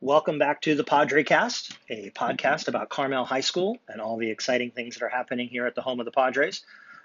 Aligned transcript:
Welcome 0.00 0.38
back 0.38 0.60
to 0.62 0.74
the 0.74 0.84
Padre 0.84 1.24
Cast, 1.24 1.72
a 1.88 2.10
podcast 2.10 2.68
about 2.68 2.90
Carmel 2.90 3.24
High 3.24 3.40
School 3.40 3.78
and 3.88 4.02
all 4.02 4.18
the 4.18 4.30
exciting 4.30 4.70
things 4.70 4.96
that 4.96 5.04
are 5.06 5.08
happening 5.08 5.48
here 5.48 5.64
at 5.64 5.74
the 5.74 5.80
home 5.80 5.98
of 5.98 6.04
the 6.04 6.12
Padres. 6.12 6.62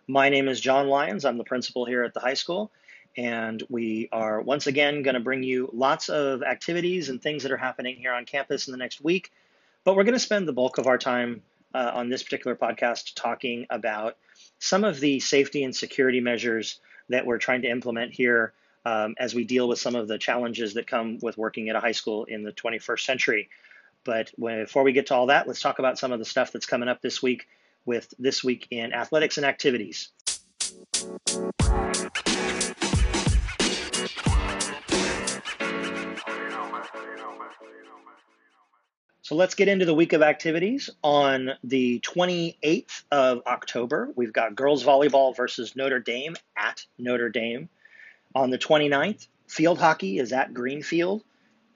My 0.08 0.28
name 0.28 0.50
is 0.50 0.60
John 0.60 0.90
Lyons. 0.90 1.24
I'm 1.24 1.38
the 1.38 1.46
principal 1.46 1.86
here 1.86 2.04
at 2.04 2.14
the 2.14 2.20
high 2.20 2.34
school, 2.34 2.72
and 3.16 3.64
we 3.70 4.10
are 4.12 4.42
once 4.42 4.68
again 4.68 5.02
going 5.02 5.14
to 5.14 5.22
bring 5.22 5.44
you 5.44 5.70
lots 5.72 6.10
of 6.10 6.44
activities 6.44 7.08
and 7.08 7.22
things 7.22 7.44
that 7.44 7.54
are 7.54 7.58
happening 7.58 7.96
here 7.96 8.12
on 8.12 8.26
campus 8.26 8.68
in 8.68 8.74
the 8.74 8.78
next 8.78 9.02
week. 9.02 9.32
But 9.86 9.96
we're 9.96 10.04
going 10.04 10.14
to 10.14 10.20
spend 10.20 10.46
the 10.46 10.54
bulk 10.54 10.78
of 10.78 10.88
our 10.88 10.98
time 10.98 11.42
uh, 11.74 11.92
on 11.94 12.10
this 12.10 12.22
particular 12.22 12.54
podcast 12.54 13.14
talking 13.16 13.66
about 13.70 14.18
some 14.60 14.84
of 14.84 15.00
the 15.00 15.22
safety 15.22 15.64
and 15.64 15.74
security 15.74 16.20
measures 16.20 16.82
that 17.08 17.26
we're 17.26 17.38
trying 17.38 17.62
to 17.62 17.70
implement 17.70 18.12
here 18.12 18.52
um, 18.86 19.16
as 19.18 19.34
we 19.34 19.46
deal 19.46 19.70
with 19.70 19.80
some 19.80 19.96
of 19.96 20.10
the 20.10 20.18
challenges 20.18 20.74
that 20.74 20.86
come 20.86 21.18
with 21.22 21.38
working 21.38 21.70
at 21.70 21.78
a 21.78 21.80
high 21.80 21.94
school 21.94 22.26
in 22.26 22.44
the 22.44 22.52
21st 22.52 23.00
century. 23.00 23.50
But 24.04 24.32
when, 24.36 24.64
before 24.66 24.84
we 24.84 24.92
get 24.92 25.08
to 25.08 25.16
all 25.16 25.28
that, 25.28 25.48
let's 25.48 25.62
talk 25.62 25.80
about 25.80 25.98
some 25.98 26.12
of 26.12 26.20
the 26.20 26.26
stuff 26.26 26.52
that's 26.52 26.66
coming 26.66 26.90
up 26.90 27.02
this 27.02 27.24
week 27.24 27.48
with 27.86 28.14
This 28.20 28.44
Week 28.44 28.68
in 28.72 28.94
Athletics 28.94 29.38
and 29.38 29.46
Activities. 29.46 30.10
So 39.24 39.36
let's 39.36 39.56
get 39.56 39.70
into 39.70 39.86
the 39.86 39.94
week 39.94 40.12
of 40.12 40.22
activities. 40.22 40.90
On 41.02 41.52
the 41.64 42.02
28th 42.02 43.04
of 43.10 43.42
October, 43.48 44.10
we've 44.16 44.34
got 44.34 44.54
girls 44.54 44.84
volleyball 44.84 45.34
versus 45.36 45.78
Notre 45.78 46.00
Dame 46.00 46.36
at 46.58 46.86
Notre 47.00 47.30
Dame. 47.30 47.70
On 48.36 48.50
the 48.50 48.58
29th, 48.58 49.28
field 49.48 49.80
hockey 49.80 50.20
is 50.20 50.34
at 50.34 50.54
Greenfield. 50.54 51.24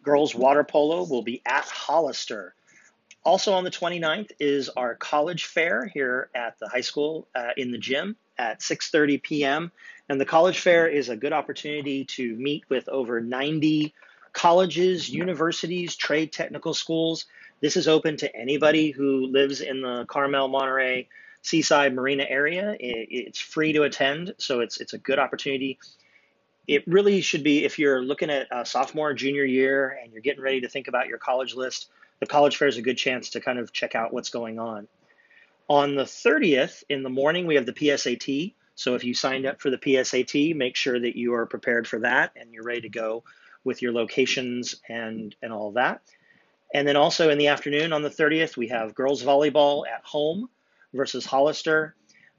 Girls 0.04 0.36
water 0.36 0.66
polo 0.66 1.06
will 1.06 1.22
be 1.22 1.42
at 1.46 1.64
Hollister. 1.64 2.54
Also 3.24 3.54
on 3.54 3.64
the 3.64 3.72
29th 3.72 4.32
is 4.40 4.70
our 4.70 4.96
college 4.96 5.46
fair 5.46 5.86
here 5.86 6.30
at 6.34 6.58
the 6.60 6.68
high 6.68 6.82
school 6.82 7.28
uh, 7.36 7.50
in 7.58 7.72
the 7.72 7.78
gym 7.78 8.16
at 8.38 8.62
6:30 8.62 9.22
p.m. 9.22 9.72
And 10.10 10.22
the 10.22 10.26
college 10.26 10.60
fair 10.60 10.88
is 10.88 11.10
a 11.10 11.18
good 11.18 11.34
opportunity 11.34 12.06
to 12.06 12.36
meet 12.36 12.64
with 12.70 12.88
over 12.88 13.20
90 13.20 13.94
colleges, 14.32 15.10
universities, 15.10 15.96
trade 15.96 16.32
technical 16.32 16.74
schools. 16.74 17.26
This 17.60 17.76
is 17.76 17.88
open 17.88 18.18
to 18.18 18.34
anybody 18.36 18.92
who 18.92 19.28
lives 19.28 19.62
in 19.62 19.82
the 19.82 20.06
Carmel, 20.08 20.48
Monterey, 20.48 21.10
Seaside 21.42 21.94
Marina 21.94 22.26
area. 22.28 22.78
It's 22.80 23.40
free 23.40 23.74
to 23.74 23.84
attend, 23.84 24.36
so 24.38 24.62
it's 24.62 24.80
it's 24.80 24.94
a 24.94 24.98
good 24.98 25.20
opportunity 25.20 25.80
it 26.68 26.86
really 26.86 27.22
should 27.22 27.44
be 27.44 27.64
if 27.64 27.80
you're 27.80 28.02
looking 28.02 28.30
at 28.30 28.48
a 28.52 28.66
sophomore, 28.66 29.14
junior 29.14 29.46
year, 29.46 29.98
and 30.02 30.12
you're 30.12 30.22
getting 30.22 30.44
ready 30.44 30.62
to 30.62 30.68
think 30.68 30.88
about 30.88 31.08
your 31.08 31.18
college 31.18 31.56
list, 31.56 31.90
the 32.20 32.28
college 32.28 32.58
fair 32.58 32.68
is 32.68 32.78
a 32.78 32.82
good 32.82 32.98
chance 32.98 33.32
to 33.32 33.42
kind 33.42 33.60
of 33.60 33.72
check 33.72 33.96
out 33.96 34.14
what's 34.14 34.30
going 34.30 34.60
on. 34.60 34.88
On 35.70 35.96
the 35.96 36.04
30th 36.04 36.84
in 36.90 37.04
the 37.04 37.10
morning, 37.10 37.46
we 37.46 37.56
have 37.56 37.66
the 37.66 37.74
PSAT. 37.74 38.54
So 38.76 38.96
if 38.96 39.04
you 39.04 39.14
signed 39.14 39.46
up 39.46 39.62
for 39.62 39.70
the 39.70 39.78
PSAT, 39.78 40.56
make 40.56 40.76
sure 40.76 41.00
that 41.00 41.16
you 41.16 41.34
are 41.34 41.46
prepared 41.46 41.88
for 41.88 42.00
that 42.00 42.32
and 42.36 42.54
you're 42.54 42.64
ready 42.64 42.82
to 42.82 42.90
go 42.90 43.24
with 43.64 43.82
your 43.82 43.92
locations 43.92 44.76
and, 44.88 45.36
and 45.42 45.52
all 45.52 45.72
that. 45.74 46.02
And 46.74 46.88
then 46.88 46.96
also 46.96 47.30
in 47.30 47.38
the 47.38 47.48
afternoon 47.48 47.94
on 47.94 48.02
the 48.02 48.10
30th, 48.10 48.58
we 48.58 48.70
have 48.70 48.96
girls 48.96 49.24
volleyball 49.24 49.84
at 49.88 50.04
home 50.04 50.50
versus 50.94 51.26
Hollister. 51.26 51.96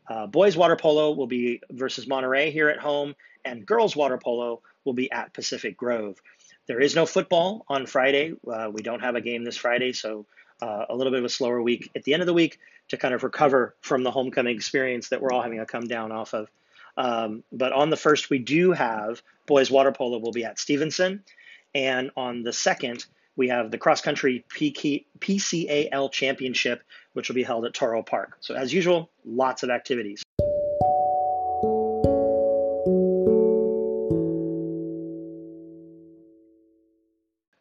Uh, 0.08 0.26
boys 0.26 0.56
water 0.56 0.76
polo 0.76 1.12
will 1.12 1.26
be 1.26 1.60
versus 1.70 2.06
Monterey 2.06 2.50
here 2.50 2.68
at 2.68 2.78
home, 2.78 3.14
and 3.44 3.66
girls 3.66 3.94
water 3.94 4.18
polo 4.18 4.62
will 4.84 4.94
be 4.94 5.10
at 5.10 5.34
Pacific 5.34 5.76
Grove. 5.76 6.20
There 6.68 6.80
is 6.80 6.94
no 6.94 7.06
football 7.06 7.64
on 7.66 7.86
Friday. 7.86 8.34
Uh, 8.46 8.70
we 8.70 8.82
don't 8.82 9.00
have 9.00 9.16
a 9.16 9.22
game 9.22 9.42
this 9.42 9.56
Friday, 9.56 9.94
so 9.94 10.26
uh, 10.60 10.84
a 10.90 10.94
little 10.94 11.10
bit 11.10 11.20
of 11.20 11.24
a 11.24 11.30
slower 11.30 11.62
week 11.62 11.90
at 11.96 12.04
the 12.04 12.12
end 12.12 12.22
of 12.22 12.26
the 12.26 12.34
week 12.34 12.60
to 12.88 12.98
kind 12.98 13.14
of 13.14 13.24
recover 13.24 13.74
from 13.80 14.02
the 14.02 14.10
homecoming 14.10 14.54
experience 14.54 15.08
that 15.08 15.22
we're 15.22 15.32
all 15.32 15.42
having 15.42 15.58
to 15.58 15.66
come 15.66 15.86
down 15.88 16.12
off 16.12 16.34
of. 16.34 16.50
Um, 16.98 17.42
but 17.50 17.72
on 17.72 17.88
the 17.88 17.96
first, 17.96 18.28
we 18.28 18.38
do 18.38 18.72
have 18.72 19.22
boys 19.46 19.70
water 19.70 19.92
polo 19.92 20.18
will 20.18 20.32
be 20.32 20.44
at 20.44 20.58
Stevenson, 20.58 21.24
and 21.74 22.10
on 22.16 22.42
the 22.42 22.52
second, 22.52 23.06
we 23.34 23.48
have 23.48 23.70
the 23.70 23.78
cross 23.78 24.02
country 24.02 24.44
PCAL 24.50 26.12
championship, 26.12 26.82
which 27.14 27.28
will 27.28 27.36
be 27.36 27.44
held 27.44 27.64
at 27.64 27.72
Toro 27.72 28.02
Park. 28.02 28.36
So 28.40 28.54
as 28.54 28.74
usual, 28.74 29.10
lots 29.24 29.62
of 29.62 29.70
activities. 29.70 30.22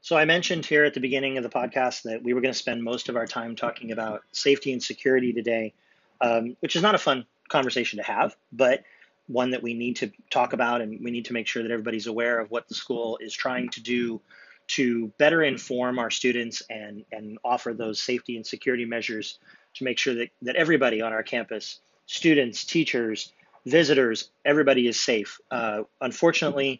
So 0.07 0.15
I 0.15 0.23
mentioned 0.23 0.65
here 0.65 0.85
at 0.85 0.93
the 0.93 1.01
beginning 1.01 1.37
of 1.37 1.43
the 1.43 1.49
podcast 1.49 2.03
that 2.03 2.23
we 2.23 2.33
were 2.33 2.39
going 2.39 2.53
to 2.53 2.57
spend 2.57 2.81
most 2.81 3.09
of 3.09 3.17
our 3.17 3.27
time 3.27 3.57
talking 3.57 3.91
about 3.91 4.23
safety 4.31 4.71
and 4.71 4.81
security 4.81 5.33
today, 5.33 5.73
um, 6.21 6.55
which 6.61 6.77
is 6.77 6.81
not 6.81 6.95
a 6.95 6.97
fun 6.97 7.25
conversation 7.49 7.97
to 7.97 8.03
have, 8.03 8.33
but 8.53 8.85
one 9.27 9.51
that 9.51 9.61
we 9.61 9.73
need 9.73 9.97
to 9.97 10.09
talk 10.29 10.53
about 10.53 10.79
and 10.79 11.03
we 11.03 11.11
need 11.11 11.25
to 11.25 11.33
make 11.33 11.45
sure 11.45 11.61
that 11.61 11.73
everybody's 11.73 12.07
aware 12.07 12.39
of 12.39 12.49
what 12.49 12.69
the 12.69 12.73
school 12.73 13.19
is 13.19 13.33
trying 13.33 13.67
to 13.71 13.81
do 13.81 14.21
to 14.67 15.11
better 15.17 15.43
inform 15.43 15.99
our 15.99 16.09
students 16.09 16.63
and, 16.69 17.03
and 17.11 17.37
offer 17.43 17.73
those 17.73 17.99
safety 17.99 18.37
and 18.37 18.47
security 18.47 18.85
measures 18.85 19.39
to 19.73 19.83
make 19.83 19.99
sure 19.99 20.15
that, 20.15 20.29
that 20.41 20.55
everybody 20.55 21.01
on 21.01 21.11
our 21.11 21.21
campus, 21.21 21.81
students, 22.05 22.63
teachers, 22.63 23.33
visitors, 23.65 24.29
everybody 24.45 24.87
is 24.87 24.97
safe. 24.97 25.41
Uh, 25.51 25.81
unfortunately, 25.99 26.79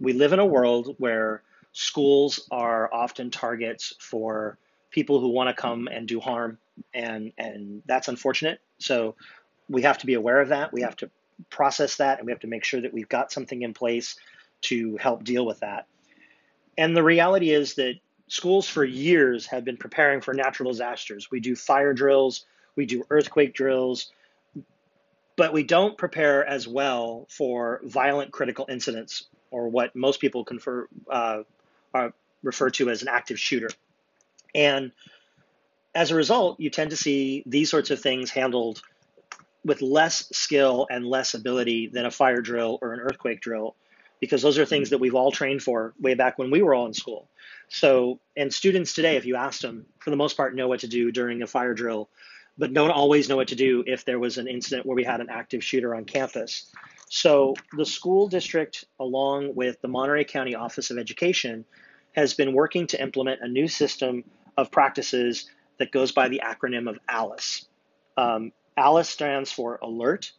we 0.00 0.12
live 0.12 0.32
in 0.32 0.40
a 0.40 0.44
world 0.44 0.96
where 0.98 1.44
schools 1.72 2.46
are 2.50 2.92
often 2.92 3.30
targets 3.30 3.94
for 3.98 4.58
people 4.90 5.20
who 5.20 5.28
want 5.28 5.48
to 5.48 5.60
come 5.60 5.88
and 5.88 6.08
do 6.08 6.20
harm, 6.20 6.58
and 6.94 7.32
and 7.38 7.82
that's 7.86 8.08
unfortunate. 8.08 8.60
So 8.78 9.16
we 9.68 9.82
have 9.82 9.98
to 9.98 10.06
be 10.06 10.14
aware 10.14 10.40
of 10.40 10.48
that. 10.48 10.72
We 10.72 10.82
have 10.82 10.96
to 10.96 11.10
process 11.50 11.96
that, 11.96 12.18
and 12.18 12.26
we 12.26 12.32
have 12.32 12.40
to 12.40 12.46
make 12.46 12.64
sure 12.64 12.80
that 12.80 12.92
we've 12.92 13.08
got 13.08 13.32
something 13.32 13.62
in 13.62 13.74
place 13.74 14.16
to 14.62 14.96
help 14.96 15.24
deal 15.24 15.46
with 15.46 15.60
that. 15.60 15.86
And 16.76 16.96
the 16.96 17.02
reality 17.02 17.50
is 17.50 17.74
that 17.74 17.94
schools 18.28 18.68
for 18.68 18.84
years 18.84 19.46
have 19.46 19.64
been 19.64 19.76
preparing 19.76 20.20
for 20.20 20.34
natural 20.34 20.70
disasters. 20.70 21.30
We 21.30 21.40
do 21.40 21.56
fire 21.56 21.92
drills, 21.92 22.44
we 22.76 22.86
do 22.86 23.04
earthquake 23.10 23.54
drills, 23.54 24.12
but 25.36 25.52
we 25.52 25.62
don't 25.62 25.96
prepare 25.96 26.44
as 26.46 26.66
well 26.66 27.26
for 27.30 27.80
violent 27.84 28.32
critical 28.32 28.66
incidents 28.68 29.26
or 29.50 29.68
what 29.68 29.94
most 29.94 30.20
people 30.20 30.44
confer, 30.44 30.88
uh, 31.10 31.42
are 31.98 32.12
referred 32.42 32.74
to 32.74 32.90
as 32.90 33.02
an 33.02 33.08
active 33.08 33.38
shooter. 33.38 33.68
And 34.54 34.92
as 35.94 36.10
a 36.10 36.14
result, 36.14 36.60
you 36.60 36.70
tend 36.70 36.90
to 36.90 36.96
see 36.96 37.42
these 37.46 37.70
sorts 37.70 37.90
of 37.90 38.00
things 38.00 38.30
handled 38.30 38.80
with 39.64 39.82
less 39.82 40.28
skill 40.32 40.86
and 40.90 41.04
less 41.04 41.34
ability 41.34 41.88
than 41.88 42.06
a 42.06 42.10
fire 42.10 42.40
drill 42.40 42.78
or 42.80 42.92
an 42.94 43.00
earthquake 43.00 43.40
drill, 43.40 43.74
because 44.20 44.40
those 44.40 44.58
are 44.58 44.64
things 44.64 44.90
that 44.90 44.98
we've 44.98 45.14
all 45.14 45.32
trained 45.32 45.62
for 45.62 45.94
way 46.00 46.14
back 46.14 46.38
when 46.38 46.50
we 46.50 46.62
were 46.62 46.74
all 46.74 46.86
in 46.86 46.94
school. 46.94 47.28
So, 47.68 48.20
and 48.36 48.52
students 48.54 48.94
today, 48.94 49.16
if 49.16 49.26
you 49.26 49.36
ask 49.36 49.60
them, 49.60 49.86
for 49.98 50.10
the 50.10 50.16
most 50.16 50.36
part, 50.36 50.54
know 50.54 50.68
what 50.68 50.80
to 50.80 50.88
do 50.88 51.10
during 51.10 51.42
a 51.42 51.46
fire 51.46 51.74
drill, 51.74 52.08
but 52.56 52.72
don't 52.72 52.90
always 52.90 53.28
know 53.28 53.36
what 53.36 53.48
to 53.48 53.56
do 53.56 53.84
if 53.86 54.04
there 54.04 54.18
was 54.18 54.38
an 54.38 54.48
incident 54.48 54.86
where 54.86 54.96
we 54.96 55.04
had 55.04 55.20
an 55.20 55.28
active 55.30 55.62
shooter 55.62 55.94
on 55.94 56.04
campus. 56.04 56.72
So 57.10 57.54
the 57.76 57.86
school 57.86 58.28
district, 58.28 58.84
along 58.98 59.54
with 59.54 59.80
the 59.80 59.88
Monterey 59.88 60.24
County 60.24 60.54
Office 60.54 60.90
of 60.90 60.98
Education, 60.98 61.64
has 62.18 62.34
been 62.34 62.52
working 62.52 62.88
to 62.88 63.00
implement 63.00 63.40
a 63.42 63.48
new 63.48 63.68
system 63.68 64.24
of 64.56 64.72
practices 64.72 65.48
that 65.78 65.92
goes 65.92 66.10
by 66.10 66.28
the 66.28 66.42
acronym 66.44 66.90
of 66.90 66.98
ALICE. 67.08 67.66
Um, 68.16 68.52
ALICE 68.76 69.08
stands 69.08 69.52
for 69.52 69.78
Alert, 69.82 70.32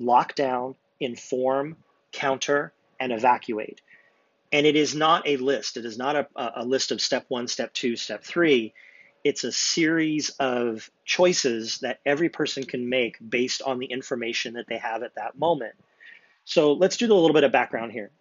Lockdown, 0.00 0.76
Inform, 1.00 1.76
Counter, 2.12 2.72
and 3.00 3.12
Evacuate. 3.12 3.80
And 4.52 4.64
it 4.64 4.76
is 4.76 4.94
not 4.94 5.26
a 5.26 5.36
list. 5.38 5.76
It 5.76 5.84
is 5.84 5.98
not 5.98 6.14
a, 6.14 6.28
a 6.36 6.64
list 6.64 6.92
of 6.92 7.00
step 7.00 7.24
one, 7.26 7.48
step 7.48 7.72
two, 7.72 7.96
step 7.96 8.22
three. 8.22 8.72
It's 9.24 9.42
a 9.42 9.50
series 9.50 10.30
of 10.38 10.88
choices 11.04 11.78
that 11.78 11.98
every 12.06 12.28
person 12.28 12.62
can 12.62 12.88
make 12.88 13.16
based 13.28 13.60
on 13.60 13.80
the 13.80 13.86
information 13.86 14.54
that 14.54 14.66
they 14.68 14.78
have 14.78 15.02
at 15.02 15.16
that 15.16 15.36
moment. 15.36 15.74
So 16.44 16.74
let's 16.74 16.96
do 16.96 17.06
a 17.06 17.14
little 17.14 17.34
bit 17.34 17.42
of 17.42 17.50
background 17.50 17.90
here. 17.90 18.12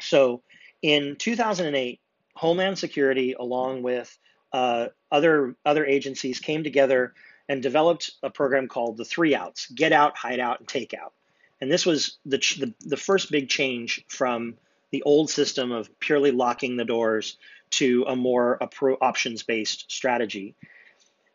So 0.00 0.42
in 0.82 1.16
2008, 1.16 1.98
Homeland 2.36 2.78
Security, 2.78 3.34
along 3.38 3.82
with 3.82 4.16
uh, 4.52 4.88
other 5.10 5.56
other 5.64 5.84
agencies, 5.84 6.38
came 6.38 6.62
together 6.62 7.14
and 7.48 7.62
developed 7.62 8.12
a 8.22 8.30
program 8.30 8.68
called 8.68 8.96
the 8.96 9.04
Three 9.04 9.34
Outs: 9.34 9.68
Get 9.70 9.92
Out, 9.92 10.16
Hide 10.16 10.40
Out, 10.40 10.60
and 10.60 10.68
Take 10.68 10.94
Out. 10.94 11.12
And 11.60 11.72
this 11.72 11.86
was 11.86 12.18
the, 12.26 12.38
the, 12.58 12.74
the 12.80 12.96
first 12.96 13.30
big 13.30 13.48
change 13.48 14.04
from 14.08 14.56
the 14.90 15.02
old 15.02 15.30
system 15.30 15.72
of 15.72 15.98
purely 15.98 16.30
locking 16.30 16.76
the 16.76 16.84
doors 16.84 17.38
to 17.70 18.04
a 18.06 18.14
more 18.14 18.58
options 19.00 19.42
based 19.42 19.90
strategy. 19.90 20.54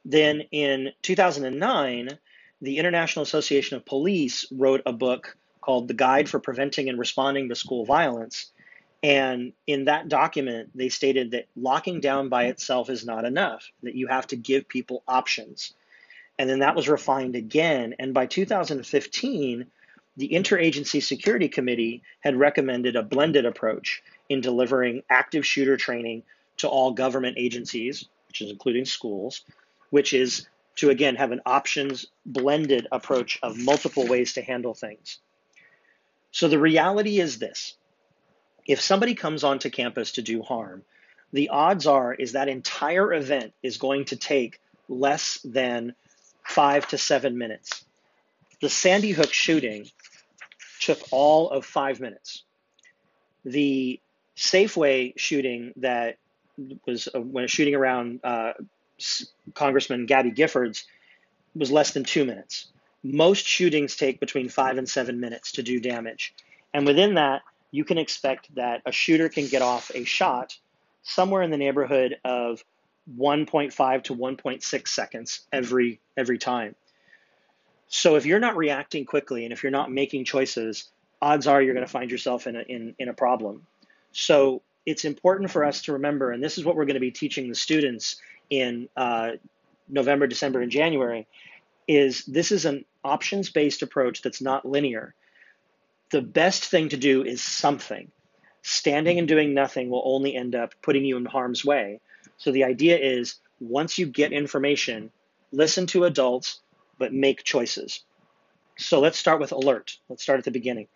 Then 0.06 0.42
in 0.52 0.92
2009, 1.02 2.18
the 2.62 2.78
International 2.78 3.24
Association 3.24 3.78
of 3.78 3.86
Police 3.86 4.46
wrote 4.52 4.82
a 4.86 4.94
book 4.94 5.36
called 5.60 5.88
The 5.88 5.94
Guide 5.94 6.30
for 6.30 6.40
Preventing 6.40 6.90
and 6.90 7.00
Responding 7.00 7.50
to 7.50 7.56
School 7.56 7.86
Violence. 7.86 8.52
And 9.04 9.54
in 9.66 9.86
that 9.86 10.10
document, 10.10 10.70
they 10.76 10.90
stated 10.90 11.32
that 11.32 11.48
locking 11.56 12.02
down 12.02 12.30
by 12.30 12.46
itself 12.46 12.90
is 12.90 13.06
not 13.06 13.26
enough, 13.26 13.72
that 13.82 13.96
you 13.96 14.08
have 14.08 14.28
to 14.28 14.36
give 14.36 14.68
people 14.68 15.04
options. 15.08 15.74
And 16.38 16.50
then 16.50 16.60
that 16.60 16.76
was 16.76 16.88
refined 16.88 17.36
again. 17.36 17.96
And 17.98 18.14
by 18.14 18.28
2015, 18.28 19.66
the 20.18 20.30
Interagency 20.30 21.02
Security 21.02 21.50
Committee 21.50 22.04
had 22.20 22.36
recommended 22.36 22.96
a 22.96 23.04
blended 23.04 23.46
approach 23.46 24.04
in 24.30 24.42
delivering 24.42 25.04
active 25.10 25.46
shooter 25.46 25.78
training 25.78 26.24
to 26.58 26.68
all 26.68 26.92
government 26.92 27.38
agencies, 27.40 28.08
which 28.28 28.42
is 28.42 28.52
including 28.52 28.86
schools, 28.86 29.42
which 29.90 30.14
is 30.14 30.48
to 30.76 30.90
again 30.90 31.16
have 31.16 31.32
an 31.32 31.42
options 31.46 32.06
blended 32.26 32.88
approach 32.92 33.40
of 33.42 33.58
multiple 33.58 34.08
ways 34.08 34.34
to 34.34 34.42
handle 34.42 34.74
things. 34.74 35.20
So 36.32 36.48
the 36.48 36.60
reality 36.60 37.20
is 37.20 37.40
this 37.40 37.76
if 38.66 38.82
somebody 38.82 39.16
comes 39.16 39.44
onto 39.44 39.70
campus 39.70 40.14
to 40.14 40.22
do 40.22 40.42
harm, 40.42 40.84
the 41.34 41.50
odds 41.50 41.88
are 41.88 42.14
is 42.14 42.34
that 42.34 42.50
entire 42.50 43.14
event 43.14 43.54
is 43.64 43.78
going 43.78 44.06
to 44.06 44.16
take 44.16 44.60
less 44.90 45.40
than 45.44 45.96
five 46.44 46.88
to 46.90 46.98
seven 46.98 47.38
minutes. 47.38 47.86
The 48.62 48.70
Sandy 48.70 49.12
Hook 49.12 49.32
shooting 49.32 49.88
took 50.82 51.00
all 51.12 51.50
of 51.50 51.66
five 51.66 52.00
minutes. 52.00 52.44
The 53.46 54.00
Safeway 54.36 55.14
shooting 55.18 55.74
that 55.78 56.18
was 56.86 57.08
uh, 57.14 57.22
when 57.22 57.46
a 57.46 57.48
shooting 57.48 57.76
around 57.76 58.20
uh, 58.24 58.54
Congressman 59.54 60.06
Gabby 60.06 60.32
Giffords 60.32 60.84
was 61.56 61.72
less 61.72 61.92
than 61.92 62.04
two 62.04 62.26
minutes. 62.26 62.68
Most 63.04 63.46
shootings 63.46 63.96
take 63.96 64.20
between 64.20 64.50
five 64.50 64.78
and 64.78 64.88
seven 64.88 65.20
minutes 65.20 65.54
to 65.54 65.64
do 65.64 65.80
damage. 65.80 66.34
And 66.74 66.86
within 66.86 67.16
that, 67.16 67.42
you 67.72 67.84
can 67.84 67.98
expect 67.98 68.54
that 68.56 68.82
a 68.86 68.92
shooter 68.92 69.30
can 69.30 69.48
get 69.48 69.62
off 69.62 69.92
a 69.96 70.04
shot 70.04 70.58
somewhere 71.04 71.42
in 71.42 71.52
the 71.52 71.58
neighborhood 71.58 72.18
of 72.24 72.64
1.5 73.18 74.04
to 74.04 74.16
1.6 74.16 74.88
seconds 74.88 75.42
every 75.52 76.00
every 76.16 76.38
time. 76.38 76.76
So 77.88 78.16
if 78.16 78.26
you're 78.26 78.40
not 78.40 78.56
reacting 78.56 79.06
quickly 79.06 79.44
and 79.44 79.52
if 79.52 79.64
you're 79.64 79.72
not 79.72 79.92
making 79.92 80.26
choices, 80.26 80.90
odds 81.22 81.48
are 81.48 81.62
you're 81.62 81.74
going 81.74 81.86
to 81.86 81.92
find 81.92 82.10
yourself 82.10 82.48
in 82.48 82.56
a, 82.56 82.62
in, 82.62 82.96
in 83.00 83.10
a 83.10 83.14
problem. 83.14 83.68
So 84.14 84.62
it's 84.86 85.06
important 85.06 85.52
for 85.52 85.66
us 85.66 85.84
to 85.84 85.94
remember, 85.94 86.32
and 86.32 86.42
this 86.42 86.58
is 86.58 86.66
what 86.66 86.76
we're 86.76 86.86
going 86.86 86.96
to 86.96 87.02
be 87.02 87.12
teaching 87.12 87.50
the 87.50 87.56
students 87.56 88.16
in 88.50 88.88
uh, 88.96 89.32
November, 89.90 90.26
December, 90.26 90.62
and 90.62 90.72
January, 90.72 91.28
is 91.88 92.26
this 92.26 92.52
is 92.52 92.66
an 92.66 92.86
options-based 93.04 93.82
approach 93.82 94.22
that's 94.22 94.42
not 94.42 94.66
linear. 94.66 95.14
The 96.12 96.22
best 96.22 96.66
thing 96.66 96.90
to 96.90 96.98
do 96.98 97.24
is 97.24 97.42
something. 97.42 98.12
Standing 98.64 99.18
and 99.18 99.28
doing 99.28 99.54
nothing 99.54 99.90
will 99.90 100.04
only 100.06 100.36
end 100.36 100.56
up 100.56 100.74
putting 100.82 101.06
you 101.06 101.18
in 101.18 101.26
harm's 101.26 101.66
way. 101.66 102.00
So 102.38 102.52
the 102.52 102.66
idea 102.66 102.98
is 102.98 103.36
once 103.60 103.98
you 103.98 104.06
get 104.06 104.34
information, 104.34 105.12
listen 105.52 105.88
to 105.88 106.04
adults, 106.04 106.60
but 106.98 107.14
make 107.14 107.44
choices. 107.44 108.04
So 108.78 109.00
let's 109.00 109.18
start 109.18 109.40
with 109.40 109.52
alert. 109.52 109.98
Let's 110.10 110.24
start 110.24 110.40
at 110.40 110.46
the 110.46 110.52
beginning. 110.52 110.88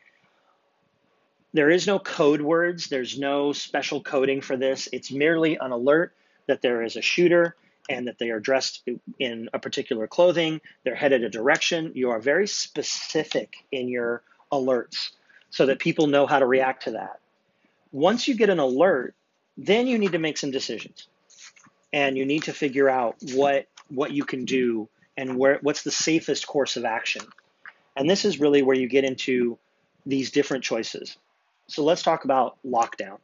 There 1.54 1.70
is 1.70 1.88
no 1.88 2.00
code 2.00 2.42
words, 2.42 2.90
there's 2.90 3.18
no 3.18 3.54
special 3.54 4.02
coding 4.02 4.42
for 4.42 4.58
this. 4.58 4.90
It's 4.92 5.12
merely 5.12 5.56
an 5.56 5.72
alert 5.72 6.14
that 6.48 6.62
there 6.62 6.84
is 6.84 6.98
a 6.98 7.02
shooter 7.02 7.56
and 7.90 8.08
that 8.08 8.18
they 8.20 8.32
are 8.32 8.40
dressed 8.40 8.88
in 9.20 9.50
a 9.54 9.60
particular 9.60 10.08
clothing, 10.08 10.60
they're 10.84 10.96
headed 10.96 11.24
a 11.24 11.30
direction. 11.30 11.92
You 11.96 12.10
are 12.10 12.20
very 12.20 12.48
specific 12.48 13.56
in 13.72 13.88
your 13.88 14.24
alerts 14.62 15.12
so 15.50 15.68
that 15.68 15.80
people 15.80 16.08
know 16.08 16.26
how 16.26 16.40
to 16.40 16.46
react 16.46 16.84
to 16.84 16.92
that. 16.92 17.20
Once 17.92 18.28
you 18.28 18.36
get 18.36 18.50
an 18.50 18.60
alert, 18.60 19.16
then 19.58 19.88
you 19.88 19.98
need 19.98 20.12
to 20.12 20.20
make 20.20 20.38
some 20.38 20.52
decisions. 20.52 21.08
And 21.94 22.18
you 22.18 22.26
need 22.26 22.44
to 22.44 22.54
figure 22.54 22.90
out 22.90 23.16
what 23.34 23.68
what 23.90 24.12
you 24.12 24.26
can 24.26 24.46
do 24.46 24.90
and 25.16 25.38
where 25.38 25.60
what's 25.62 25.84
the 25.84 25.92
safest 25.92 26.46
course 26.46 26.76
of 26.76 26.84
action. 26.84 27.22
And 27.96 28.10
this 28.10 28.26
is 28.26 28.40
really 28.40 28.64
where 28.64 28.76
you 28.76 28.90
get 28.90 29.06
into 29.06 29.58
these 30.06 30.32
different 30.32 30.64
choices. 30.64 31.18
So 31.68 31.84
let's 31.84 32.04
talk 32.04 32.26
about 32.26 32.58
lockdown. 32.66 33.20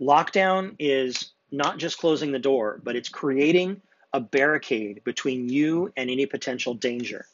Lockdown 0.00 0.76
is 0.78 1.30
not 1.50 1.78
just 1.78 1.98
closing 1.98 2.32
the 2.32 2.38
door, 2.38 2.80
but 2.82 2.96
it's 2.96 3.08
creating 3.08 3.80
a 4.12 4.20
barricade 4.20 5.02
between 5.04 5.48
you 5.48 5.92
and 5.96 6.10
any 6.10 6.26
potential 6.26 6.74
danger. 6.74 7.26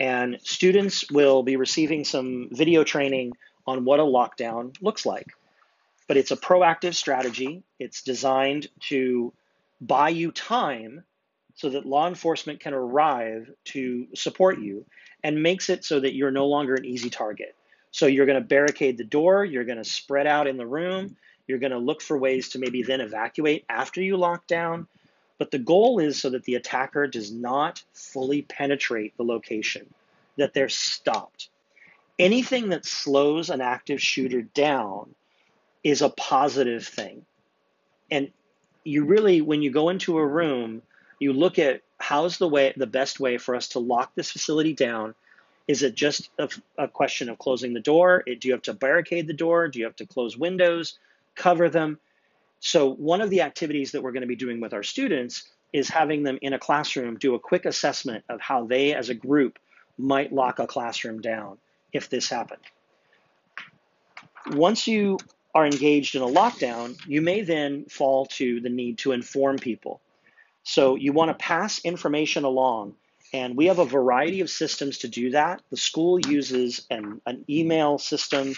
And 0.00 0.38
students 0.42 1.08
will 1.10 1.42
be 1.42 1.56
receiving 1.56 2.04
some 2.04 2.48
video 2.50 2.82
training 2.82 3.34
on 3.66 3.84
what 3.84 4.00
a 4.00 4.04
lockdown 4.04 4.74
looks 4.80 5.06
like. 5.06 5.26
But 6.08 6.16
it's 6.16 6.32
a 6.32 6.36
proactive 6.36 6.94
strategy. 6.94 7.62
It's 7.78 8.02
designed 8.02 8.68
to 8.88 9.32
buy 9.80 10.08
you 10.08 10.32
time 10.32 11.04
so 11.54 11.68
that 11.68 11.86
law 11.86 12.08
enforcement 12.08 12.60
can 12.60 12.72
arrive 12.72 13.50
to 13.66 14.08
support 14.14 14.58
you 14.58 14.86
and 15.22 15.42
makes 15.42 15.68
it 15.68 15.84
so 15.84 16.00
that 16.00 16.14
you're 16.14 16.30
no 16.30 16.46
longer 16.46 16.74
an 16.74 16.86
easy 16.86 17.10
target. 17.10 17.54
So 17.92 18.06
you're 18.06 18.26
going 18.26 18.40
to 18.40 18.48
barricade 18.48 18.96
the 18.96 19.04
door, 19.04 19.44
you're 19.44 19.64
going 19.64 19.78
to 19.78 19.84
spread 19.84 20.26
out 20.26 20.46
in 20.46 20.56
the 20.56 20.66
room, 20.66 21.16
you're 21.46 21.58
going 21.58 21.72
to 21.72 21.78
look 21.78 22.00
for 22.00 22.16
ways 22.16 22.50
to 22.50 22.58
maybe 22.58 22.82
then 22.82 23.00
evacuate 23.00 23.64
after 23.68 24.00
you 24.00 24.16
lock 24.16 24.46
down. 24.46 24.86
But 25.40 25.50
the 25.50 25.58
goal 25.58 26.00
is 26.00 26.20
so 26.20 26.28
that 26.28 26.44
the 26.44 26.56
attacker 26.56 27.06
does 27.06 27.32
not 27.32 27.82
fully 27.94 28.42
penetrate 28.42 29.16
the 29.16 29.24
location, 29.24 29.86
that 30.36 30.52
they're 30.52 30.68
stopped. 30.68 31.48
Anything 32.18 32.68
that 32.68 32.84
slows 32.84 33.48
an 33.48 33.62
active 33.62 34.02
shooter 34.02 34.42
down 34.42 35.14
is 35.82 36.02
a 36.02 36.10
positive 36.10 36.86
thing. 36.86 37.24
And 38.10 38.30
you 38.84 39.06
really, 39.06 39.40
when 39.40 39.62
you 39.62 39.70
go 39.70 39.88
into 39.88 40.18
a 40.18 40.26
room, 40.26 40.82
you 41.18 41.32
look 41.32 41.58
at 41.58 41.80
how's 41.98 42.36
the 42.36 42.46
way, 42.46 42.74
the 42.76 42.86
best 42.86 43.18
way 43.18 43.38
for 43.38 43.56
us 43.56 43.68
to 43.68 43.78
lock 43.78 44.14
this 44.14 44.30
facility 44.30 44.74
down 44.74 45.14
is 45.66 45.82
it 45.82 45.94
just 45.94 46.28
a, 46.38 46.50
a, 46.76 46.86
question 46.86 47.30
of 47.30 47.38
closing 47.38 47.72
the 47.72 47.80
door? 47.80 48.24
Do 48.26 48.46
you 48.46 48.52
have 48.52 48.62
to 48.62 48.74
barricade 48.74 49.26
the 49.26 49.32
door? 49.32 49.68
Do 49.68 49.78
you 49.78 49.86
have 49.86 49.96
to 49.96 50.06
close 50.06 50.36
windows? 50.36 50.98
cover 51.34 51.70
them. 51.70 51.98
So, 52.60 52.92
one 52.92 53.22
of 53.22 53.30
the 53.30 53.40
activities 53.40 53.92
that 53.92 54.02
we're 54.02 54.12
going 54.12 54.20
to 54.20 54.26
be 54.26 54.36
doing 54.36 54.60
with 54.60 54.74
our 54.74 54.82
students 54.82 55.50
is 55.72 55.88
having 55.88 56.22
them 56.22 56.38
in 56.42 56.52
a 56.52 56.58
classroom 56.58 57.16
do 57.16 57.34
a 57.34 57.38
quick 57.38 57.64
assessment 57.64 58.22
of 58.28 58.40
how 58.40 58.66
they, 58.66 58.94
as 58.94 59.08
a 59.08 59.14
group, 59.14 59.58
might 59.96 60.32
lock 60.32 60.58
a 60.58 60.66
classroom 60.66 61.22
down 61.22 61.56
if 61.92 62.10
this 62.10 62.28
happened. 62.28 62.60
Once 64.52 64.86
you 64.86 65.18
are 65.54 65.64
engaged 65.64 66.14
in 66.14 66.22
a 66.22 66.26
lockdown, 66.26 66.98
you 67.06 67.22
may 67.22 67.40
then 67.40 67.86
fall 67.86 68.26
to 68.26 68.60
the 68.60 68.68
need 68.68 68.98
to 68.98 69.12
inform 69.12 69.56
people. 69.56 70.00
So, 70.62 70.96
you 70.96 71.14
want 71.14 71.30
to 71.30 71.42
pass 71.42 71.80
information 71.82 72.44
along. 72.44 72.94
And 73.32 73.56
we 73.56 73.66
have 73.66 73.78
a 73.78 73.84
variety 73.84 74.40
of 74.40 74.50
systems 74.50 74.98
to 74.98 75.08
do 75.08 75.30
that. 75.30 75.62
The 75.70 75.76
school 75.76 76.18
uses 76.18 76.84
an, 76.90 77.20
an 77.26 77.44
email 77.48 77.96
system, 77.96 78.54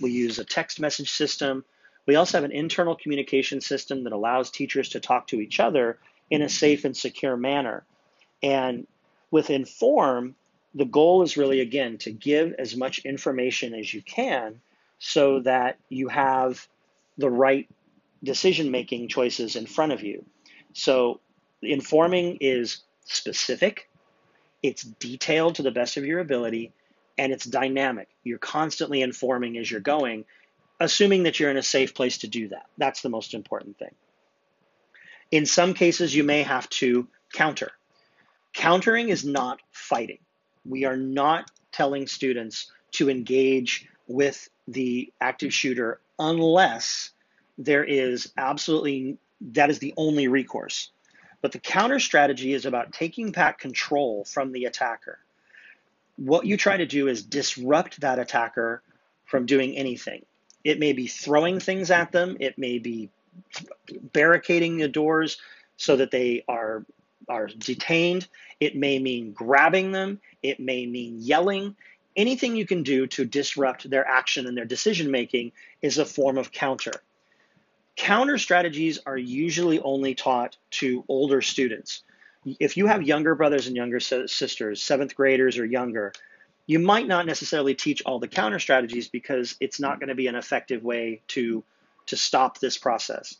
we 0.00 0.10
use 0.10 0.38
a 0.38 0.44
text 0.44 0.80
message 0.80 1.10
system, 1.10 1.64
we 2.06 2.14
also 2.14 2.38
have 2.38 2.44
an 2.44 2.52
internal 2.52 2.96
communication 2.96 3.60
system 3.60 4.04
that 4.04 4.12
allows 4.12 4.50
teachers 4.50 4.90
to 4.90 5.00
talk 5.00 5.26
to 5.28 5.40
each 5.40 5.60
other 5.60 5.98
in 6.30 6.42
a 6.42 6.48
safe 6.48 6.84
and 6.84 6.96
secure 6.96 7.36
manner. 7.36 7.84
And 8.42 8.86
with 9.30 9.50
Inform, 9.50 10.36
the 10.74 10.84
goal 10.84 11.22
is 11.22 11.36
really, 11.36 11.60
again, 11.60 11.98
to 11.98 12.12
give 12.12 12.52
as 12.58 12.76
much 12.76 13.00
information 13.00 13.74
as 13.74 13.92
you 13.92 14.02
can 14.02 14.60
so 14.98 15.40
that 15.40 15.78
you 15.88 16.08
have 16.08 16.66
the 17.18 17.30
right 17.30 17.68
decision 18.22 18.70
making 18.70 19.08
choices 19.08 19.56
in 19.56 19.66
front 19.66 19.92
of 19.92 20.02
you. 20.02 20.24
So, 20.74 21.20
informing 21.62 22.38
is 22.40 22.82
specific, 23.04 23.88
it's 24.62 24.82
detailed 24.82 25.56
to 25.56 25.62
the 25.62 25.70
best 25.70 25.96
of 25.96 26.04
your 26.04 26.20
ability, 26.20 26.72
and 27.18 27.32
it's 27.32 27.44
dynamic. 27.44 28.08
You're 28.24 28.38
constantly 28.38 29.00
informing 29.00 29.56
as 29.58 29.70
you're 29.70 29.80
going 29.80 30.24
assuming 30.78 31.24
that 31.24 31.40
you're 31.40 31.50
in 31.50 31.56
a 31.56 31.62
safe 31.62 31.94
place 31.94 32.18
to 32.18 32.28
do 32.28 32.48
that. 32.48 32.66
That's 32.76 33.02
the 33.02 33.08
most 33.08 33.34
important 33.34 33.78
thing. 33.78 33.94
In 35.30 35.46
some 35.46 35.74
cases, 35.74 36.14
you 36.14 36.22
may 36.24 36.42
have 36.42 36.68
to 36.70 37.08
counter. 37.32 37.72
Countering 38.52 39.08
is 39.08 39.24
not 39.24 39.60
fighting. 39.72 40.18
We 40.64 40.84
are 40.84 40.96
not 40.96 41.50
telling 41.72 42.06
students 42.06 42.70
to 42.92 43.10
engage 43.10 43.88
with 44.06 44.48
the 44.68 45.12
active 45.20 45.52
shooter 45.52 46.00
unless 46.18 47.10
there 47.58 47.84
is 47.84 48.32
absolutely, 48.36 49.18
that 49.40 49.70
is 49.70 49.78
the 49.78 49.94
only 49.96 50.28
recourse. 50.28 50.90
But 51.42 51.52
the 51.52 51.58
counter 51.58 52.00
strategy 52.00 52.52
is 52.52 52.66
about 52.66 52.92
taking 52.92 53.30
back 53.32 53.58
control 53.58 54.24
from 54.24 54.52
the 54.52 54.64
attacker. 54.64 55.18
what 56.16 56.46
you 56.46 56.56
try 56.56 56.76
to 56.76 56.86
do 56.86 57.08
is 57.08 57.22
disrupt 57.22 58.00
that 58.00 58.18
attacker 58.18 58.82
from 59.24 59.46
doing 59.46 59.76
anything. 59.76 60.24
It 60.66 60.80
may 60.80 60.92
be 60.92 61.06
throwing 61.06 61.60
things 61.60 61.92
at 61.92 62.10
them, 62.10 62.38
it 62.40 62.58
may 62.58 62.80
be 62.80 63.08
barricading 64.12 64.78
the 64.78 64.88
doors 64.88 65.38
so 65.76 65.94
that 65.94 66.10
they 66.10 66.42
are 66.48 66.84
are 67.28 67.46
detained. 67.46 68.26
It 68.58 68.74
may 68.74 68.98
mean 68.98 69.30
grabbing 69.32 69.92
them, 69.92 70.20
it 70.42 70.58
may 70.58 70.84
mean 70.84 71.18
yelling. 71.20 71.76
Anything 72.16 72.56
you 72.56 72.66
can 72.66 72.82
do 72.82 73.06
to 73.06 73.24
disrupt 73.24 73.88
their 73.88 74.04
action 74.08 74.48
and 74.48 74.56
their 74.56 74.64
decision 74.64 75.12
making 75.12 75.52
is 75.82 75.98
a 75.98 76.04
form 76.04 76.36
of 76.36 76.50
counter. 76.50 76.94
Counter 77.94 78.36
strategies 78.36 78.98
are 79.06 79.16
usually 79.16 79.78
only 79.78 80.16
taught 80.16 80.56
to 80.82 81.04
older 81.06 81.42
students. 81.42 82.02
If 82.58 82.76
you 82.76 82.86
have 82.86 83.04
younger 83.04 83.36
brothers 83.36 83.68
and 83.68 83.76
younger 83.76 84.00
sisters, 84.00 84.82
seventh 84.82 85.14
graders 85.14 85.58
or 85.58 85.64
younger, 85.64 86.12
you 86.66 86.80
might 86.80 87.06
not 87.06 87.26
necessarily 87.26 87.74
teach 87.74 88.02
all 88.04 88.18
the 88.18 88.28
counter 88.28 88.58
strategies 88.58 89.08
because 89.08 89.56
it's 89.60 89.80
not 89.80 90.00
going 90.00 90.08
to 90.08 90.14
be 90.14 90.26
an 90.26 90.34
effective 90.34 90.82
way 90.82 91.22
to, 91.28 91.62
to 92.06 92.16
stop 92.16 92.58
this 92.58 92.76
process. 92.76 93.36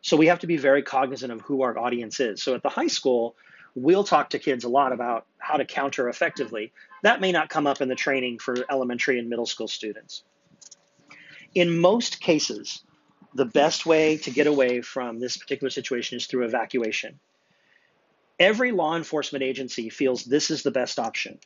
So 0.00 0.16
we 0.16 0.26
have 0.26 0.40
to 0.40 0.46
be 0.46 0.56
very 0.56 0.82
cognizant 0.82 1.32
of 1.32 1.40
who 1.42 1.62
our 1.62 1.78
audience 1.78 2.20
is. 2.20 2.42
So 2.42 2.54
at 2.54 2.62
the 2.62 2.68
high 2.68 2.88
school, 2.88 3.36
we'll 3.74 4.04
talk 4.04 4.30
to 4.30 4.38
kids 4.38 4.64
a 4.64 4.68
lot 4.68 4.92
about 4.92 5.26
how 5.38 5.56
to 5.56 5.64
counter 5.64 6.08
effectively. 6.08 6.72
That 7.02 7.20
may 7.20 7.32
not 7.32 7.48
come 7.48 7.66
up 7.66 7.80
in 7.80 7.88
the 7.88 7.94
training 7.94 8.38
for 8.38 8.56
elementary 8.70 9.18
and 9.18 9.28
middle 9.28 9.46
school 9.46 9.68
students. 9.68 10.22
In 11.54 11.78
most 11.78 12.20
cases, 12.20 12.82
the 13.34 13.44
best 13.44 13.84
way 13.84 14.16
to 14.18 14.30
get 14.30 14.46
away 14.46 14.80
from 14.80 15.18
this 15.18 15.36
particular 15.36 15.70
situation 15.70 16.16
is 16.16 16.26
through 16.26 16.44
evacuation. 16.44 17.18
Every 18.38 18.72
law 18.72 18.96
enforcement 18.96 19.42
agency 19.42 19.90
feels 19.90 20.24
this 20.24 20.50
is 20.50 20.62
the 20.62 20.70
best 20.70 20.98
option. 20.98 21.38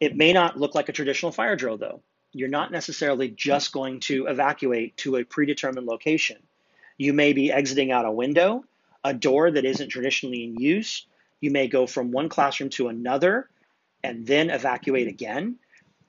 It 0.00 0.16
may 0.16 0.32
not 0.32 0.58
look 0.58 0.74
like 0.74 0.88
a 0.88 0.92
traditional 0.92 1.30
fire 1.30 1.56
drill, 1.56 1.76
though. 1.76 2.02
You're 2.32 2.48
not 2.48 2.72
necessarily 2.72 3.28
just 3.28 3.72
going 3.72 4.00
to 4.00 4.26
evacuate 4.26 4.96
to 4.98 5.16
a 5.16 5.24
predetermined 5.24 5.86
location. 5.86 6.38
You 6.96 7.12
may 7.12 7.32
be 7.32 7.52
exiting 7.52 7.92
out 7.92 8.06
a 8.06 8.10
window, 8.10 8.64
a 9.04 9.12
door 9.12 9.50
that 9.50 9.64
isn't 9.64 9.88
traditionally 9.88 10.44
in 10.44 10.56
use. 10.56 11.06
You 11.40 11.50
may 11.50 11.68
go 11.68 11.86
from 11.86 12.12
one 12.12 12.28
classroom 12.28 12.70
to 12.70 12.88
another 12.88 13.48
and 14.02 14.26
then 14.26 14.50
evacuate 14.50 15.08
again. 15.08 15.56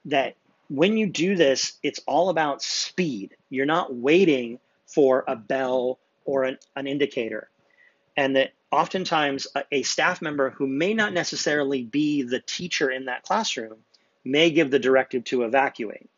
That 0.06 0.36
when 0.70 0.98
you 0.98 1.08
do 1.08 1.36
this, 1.36 1.74
it's 1.84 2.00
all 2.08 2.30
about 2.30 2.62
speed. 2.62 3.36
You're 3.50 3.66
not 3.66 3.94
waiting 3.94 4.60
for 4.86 5.24
a 5.28 5.36
bell 5.36 6.00
or 6.26 6.44
an, 6.44 6.58
an 6.76 6.88
indicator. 6.88 7.50
And 8.16 8.36
that 8.36 8.52
oftentimes 8.72 9.48
a, 9.56 9.64
a 9.72 9.84
staff 9.84 10.22
member 10.22 10.50
who 10.50 10.68
may 10.68 10.94
not 10.94 11.14
necessarily 11.14 11.84
be 11.84 12.24
the 12.24 12.40
teacher 12.40 12.90
in 12.90 13.06
that 13.06 13.24
classroom 13.24 13.78
may 14.24 14.52
give 14.52 14.72
the 14.72 14.80
directive 14.80 15.24
to 15.26 15.44
evacuate. 15.44 16.10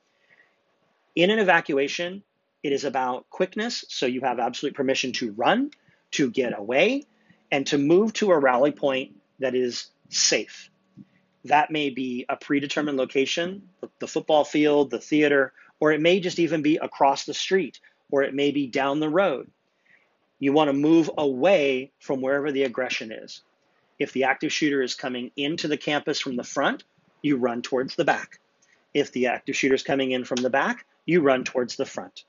In 1.16 1.30
an 1.30 1.40
evacuation, 1.40 2.24
it 2.64 2.72
is 2.74 2.86
about 2.86 3.30
quickness, 3.30 3.86
so 3.90 4.06
you 4.06 4.22
have 4.22 4.40
absolute 4.40 4.76
permission 4.76 5.12
to 5.14 5.32
run, 5.34 5.72
to 6.12 6.30
get 6.30 6.58
away, 6.58 7.06
and 7.52 7.68
to 7.68 7.78
move 7.78 8.14
to 8.14 8.32
a 8.32 8.40
rally 8.40 8.72
point 8.72 9.16
that 9.40 9.56
is 9.56 9.88
safe. 10.10 10.70
That 11.46 11.72
may 11.72 11.90
be 11.90 12.26
a 12.30 12.38
predetermined 12.38 12.98
location, 12.98 13.70
the 14.00 14.08
football 14.08 14.46
field, 14.46 14.90
the 14.90 15.00
theater, 15.00 15.54
or 15.80 15.92
it 15.92 16.02
may 16.02 16.20
just 16.20 16.40
even 16.40 16.62
be 16.62 16.78
across 16.78 17.26
the 17.26 17.34
street 17.34 17.80
or 18.10 18.24
it 18.24 18.34
may 18.34 18.52
be 18.52 18.68
down 18.68 19.00
the 19.00 19.10
road. 19.10 19.50
You 20.40 20.54
want 20.54 20.70
to 20.70 20.74
move 20.74 21.10
away 21.18 21.92
from 22.00 22.22
wherever 22.22 22.52
the 22.52 22.64
aggression 22.64 23.12
is. 23.12 23.42
If 24.00 24.12
the 24.12 24.26
active 24.26 24.52
shooter 24.52 24.82
is 24.82 24.96
coming 24.96 25.32
into 25.36 25.68
the 25.68 25.78
campus 25.78 26.20
from 26.20 26.36
the 26.36 26.44
front, 26.44 26.84
you 27.22 27.38
run 27.38 27.62
towards 27.62 27.96
the 27.96 28.06
back. 28.06 28.40
If 28.94 29.12
the 29.12 29.28
active 29.28 29.56
shooter 29.56 29.76
is 29.76 29.84
coming 29.84 30.12
in 30.12 30.26
from 30.26 30.42
the 30.42 30.50
back, 30.50 30.86
you 31.06 31.22
run 31.22 31.44
towards 31.44 31.76
the 31.76 31.86
front. 31.86 32.24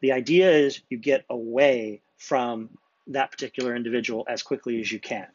The 0.00 0.12
idea 0.12 0.50
is 0.50 0.80
you 0.88 0.98
get 0.98 1.24
away 1.28 2.00
from 2.16 2.70
that 3.08 3.30
particular 3.30 3.74
individual 3.76 4.24
as 4.28 4.42
quickly 4.42 4.80
as 4.80 4.90
you 4.90 4.98
can. 4.98 5.26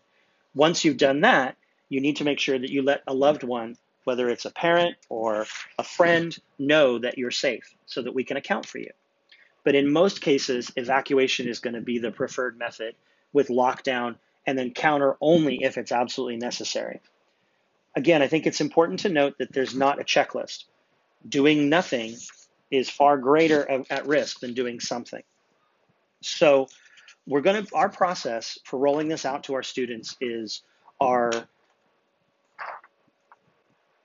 Once 0.53 0.84
you've 0.86 0.98
done 0.98 1.22
that, 1.22 1.55
you 1.89 2.01
need 2.01 2.17
to 2.17 2.24
make 2.24 2.39
sure 2.39 2.58
that 2.58 2.72
you 2.72 2.82
let 2.82 3.03
a 3.08 3.13
loved 3.13 3.44
one, 3.44 3.77
whether 4.05 4.29
it's 4.29 4.46
a 4.46 4.51
parent 4.51 4.96
or 5.10 5.46
a 5.77 5.84
friend, 5.84 6.38
know 6.58 7.00
that 7.00 7.17
you're 7.17 7.32
safe 7.32 7.75
so 7.86 8.01
that 8.01 8.13
we 8.13 8.24
can 8.24 8.38
account 8.38 8.65
for 8.65 8.79
you. 8.79 8.91
But 9.65 9.75
in 9.75 9.91
most 9.91 10.22
cases, 10.22 10.72
evacuation 10.77 11.50
is 11.50 11.60
going 11.60 11.74
to 11.74 11.81
be 11.81 11.98
the 11.98 12.12
preferred 12.12 12.57
method 12.57 12.95
with 13.34 13.50
lockdown 13.50 14.15
and 14.45 14.57
then 14.57 14.72
counter 14.72 15.17
only 15.19 15.63
if 15.63 15.77
it's 15.77 15.91
absolutely 15.91 16.38
necessary. 16.38 17.01
Again, 17.95 18.22
I 18.22 18.27
think 18.27 18.45
it's 18.45 18.62
important 18.62 19.01
to 19.01 19.10
note 19.10 19.39
that 19.39 19.51
there's 19.51 19.75
not 19.75 20.00
a 20.00 20.03
checklist. 20.03 20.65
Doing 21.27 21.67
nothing 21.67 22.15
is 22.69 22.89
far 22.89 23.17
greater 23.17 23.84
at 23.89 24.05
risk 24.05 24.39
than 24.39 24.53
doing 24.53 24.79
something. 24.79 25.24
So, 26.22 26.67
we're 27.27 27.41
going 27.41 27.65
to 27.65 27.75
our 27.75 27.89
process 27.89 28.60
for 28.65 28.77
rolling 28.77 29.07
this 29.07 29.25
out 29.25 29.45
to 29.45 29.55
our 29.55 29.63
students 29.63 30.15
is 30.22 30.62
our 31.01 31.31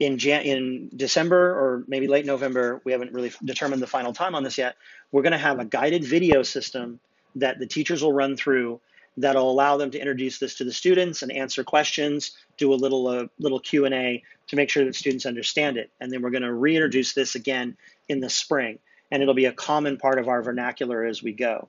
in 0.00 0.16
Jan- 0.18 0.42
in 0.42 0.90
December 0.96 1.52
or 1.52 1.84
maybe 1.86 2.08
late 2.08 2.26
November, 2.26 2.80
we 2.84 2.92
haven't 2.92 3.12
really 3.12 3.30
determined 3.44 3.82
the 3.82 3.86
final 3.86 4.12
time 4.12 4.34
on 4.34 4.42
this 4.42 4.58
yet. 4.58 4.76
We're 5.12 5.22
going 5.22 5.32
to 5.32 5.38
have 5.38 5.60
a 5.60 5.64
guided 5.64 6.04
video 6.04 6.42
system 6.42 6.98
that 7.36 7.58
the 7.58 7.66
teachers 7.66 8.02
will 8.02 8.12
run 8.12 8.36
through 8.36 8.80
that'll 9.16 9.50
allow 9.50 9.76
them 9.76 9.90
to 9.90 9.98
introduce 9.98 10.38
this 10.38 10.54
to 10.56 10.64
the 10.64 10.72
students 10.72 11.22
and 11.22 11.30
answer 11.30 11.62
questions, 11.62 12.32
do 12.56 12.72
a 12.72 12.74
little 12.74 13.06
uh, 13.06 13.26
little 13.38 13.60
Q 13.60 13.84
and 13.84 13.94
A 13.94 14.22
to 14.48 14.56
make 14.56 14.70
sure 14.70 14.84
that 14.84 14.94
students 14.94 15.26
understand 15.26 15.76
it, 15.76 15.90
and 16.00 16.10
then 16.10 16.22
we're 16.22 16.30
going 16.30 16.42
to 16.42 16.52
reintroduce 16.52 17.12
this 17.12 17.34
again 17.34 17.76
in 18.08 18.20
the 18.20 18.30
spring, 18.30 18.78
and 19.10 19.22
it'll 19.22 19.34
be 19.34 19.44
a 19.44 19.52
common 19.52 19.98
part 19.98 20.18
of 20.18 20.28
our 20.28 20.42
vernacular 20.42 21.04
as 21.04 21.22
we 21.22 21.32
go. 21.32 21.68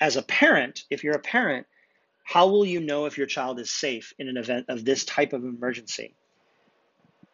As 0.00 0.16
a 0.16 0.22
parent, 0.22 0.84
if 0.90 1.04
you're 1.04 1.14
a 1.14 1.20
parent, 1.20 1.66
how 2.24 2.48
will 2.48 2.64
you 2.64 2.80
know 2.80 3.06
if 3.06 3.18
your 3.18 3.26
child 3.26 3.60
is 3.60 3.70
safe 3.70 4.12
in 4.18 4.28
an 4.28 4.36
event 4.36 4.66
of 4.68 4.84
this 4.84 5.04
type 5.04 5.32
of 5.32 5.44
emergency? 5.44 6.14